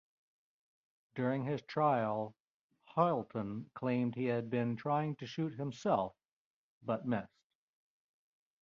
[1.13, 2.33] During his trial,
[2.95, 6.15] Hylton claimed he had been trying to shoot himself
[6.81, 7.29] but missed.